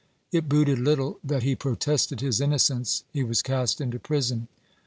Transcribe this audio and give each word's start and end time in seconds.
It 0.31 0.49
booted 0.49 0.79
little 0.79 1.19
that 1.23 1.43
he 1.43 1.53
protested 1.55 2.21
his 2.21 2.41
innocence, 2.41 3.03
he 3.13 3.23
was 3.23 3.43
cast 3.43 3.79
into 3.79 3.99
prison. 3.99 4.47